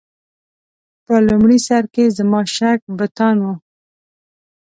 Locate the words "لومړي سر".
1.27-1.83